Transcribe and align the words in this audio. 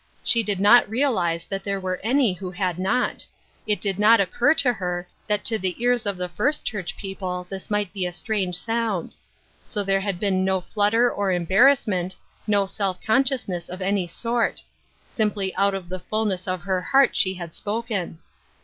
She 0.23 0.41
did 0.41 0.59
not 0.59 0.89
realize 0.89 1.45
that 1.45 1.63
there 1.63 1.79
were 1.79 1.99
any 2.03 2.33
who 2.33 2.49
had 2.49 2.79
not. 2.79 3.23
It 3.67 3.79
did 3.79 3.99
not 3.99 4.19
occur 4.19 4.55
to 4.55 4.73
her 4.73 5.07
that 5.27 5.45
to 5.45 5.59
the 5.59 5.75
ears 5.77 6.07
of 6.07 6.17
the 6.17 6.27
First 6.27 6.65
Church 6.65 6.97
people 6.97 7.45
this 7.51 7.69
might 7.69 7.93
be 7.93 8.07
a 8.07 8.11
strange 8.11 8.55
sound. 8.55 9.13
So 9.63 9.83
there 9.83 9.99
had 10.01 10.19
been 10.19 10.43
no 10.43 10.59
flutter 10.59 11.11
or 11.11 11.31
embarrassment, 11.31 12.15
no 12.47 12.65
self 12.65 12.99
consciousness 12.99 13.69
of 13.69 13.79
any 13.79 14.07
sort; 14.07 14.63
simply 15.07 15.53
out 15.55 15.75
of 15.75 15.87
the 15.87 15.99
fullness 15.99 16.47
of 16.47 16.61
her 16.63 16.81
heart 16.81 17.15
she 17.15 17.35
had 17.35 17.53
spoken. 17.53 18.17